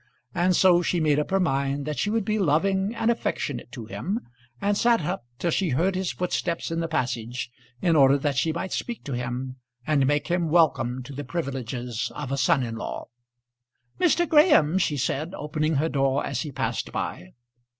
[0.33, 3.85] And so she made up her mind that she would be loving and affectionate to
[3.85, 4.19] him,
[4.59, 7.51] and sat up till she heard his footsteps in the passage,
[7.83, 12.11] in order that she might speak to him, and make him welcome to the privileges
[12.15, 13.09] of a son in law.
[13.99, 14.27] "Mr.
[14.27, 17.33] Graham," she said, opening her door as he passed by.